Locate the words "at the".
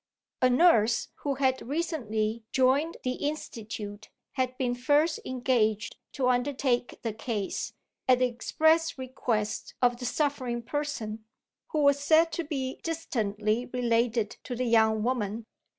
8.07-8.25